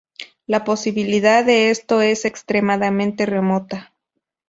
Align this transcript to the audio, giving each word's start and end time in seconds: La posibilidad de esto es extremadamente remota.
La 0.47 0.63
posibilidad 0.63 1.45
de 1.45 1.69
esto 1.69 2.01
es 2.01 2.25
extremadamente 2.25 3.27
remota. 3.27 3.93